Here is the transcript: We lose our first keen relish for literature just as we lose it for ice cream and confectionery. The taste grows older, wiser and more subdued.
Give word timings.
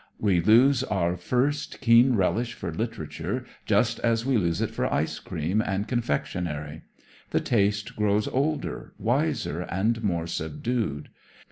We 0.19 0.41
lose 0.41 0.83
our 0.85 1.15
first 1.15 1.79
keen 1.79 2.15
relish 2.15 2.55
for 2.55 2.73
literature 2.73 3.45
just 3.67 3.99
as 3.99 4.25
we 4.25 4.35
lose 4.35 4.59
it 4.59 4.71
for 4.71 4.91
ice 4.91 5.19
cream 5.19 5.61
and 5.61 5.87
confectionery. 5.87 6.81
The 7.29 7.39
taste 7.41 7.95
grows 7.95 8.27
older, 8.27 8.93
wiser 8.97 9.61
and 9.61 10.03
more 10.03 10.25
subdued. 10.25 11.09